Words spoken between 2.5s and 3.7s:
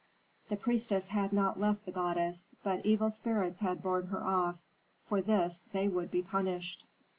but evil spirits